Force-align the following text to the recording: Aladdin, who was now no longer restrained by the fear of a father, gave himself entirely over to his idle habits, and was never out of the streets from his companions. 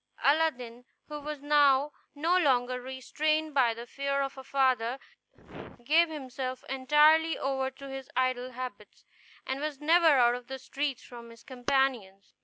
Aladdin, 0.23 0.83
who 1.09 1.19
was 1.21 1.43
now 1.43 1.91
no 2.15 2.35
longer 2.35 2.81
restrained 2.81 3.53
by 3.53 3.71
the 3.75 3.85
fear 3.85 4.23
of 4.23 4.35
a 4.35 4.43
father, 4.43 4.97
gave 5.83 6.09
himself 6.09 6.63
entirely 6.67 7.37
over 7.37 7.69
to 7.69 7.87
his 7.87 8.09
idle 8.15 8.53
habits, 8.53 9.05
and 9.45 9.61
was 9.61 9.79
never 9.79 10.07
out 10.17 10.33
of 10.33 10.47
the 10.47 10.57
streets 10.57 11.03
from 11.03 11.29
his 11.29 11.43
companions. 11.43 12.33